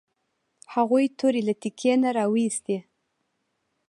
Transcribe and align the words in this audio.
هغوی 0.73 1.05
تورې 1.17 1.41
له 1.47 1.53
تیکي 1.61 1.93
نه 2.03 2.09
راویوستې. 2.17 2.77